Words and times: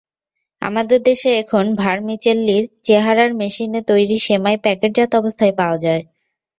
আমাদের 0.61 0.99
দেশে 1.03 1.29
এখন 1.41 1.65
ভারমিচেল্লির 1.81 2.63
চেহারার 2.83 3.31
মেশিনে 3.39 3.81
তৈরি 3.89 4.17
সেমাই 4.25 4.57
প্যাকেটজাত 4.63 5.11
অবস্থায় 5.21 5.53
পাওয়া 5.59 5.77
যায়। 5.85 6.03